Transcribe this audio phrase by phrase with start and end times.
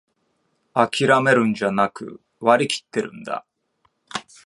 [0.73, 3.45] あきらめるんじゃなく、割りきってるんだ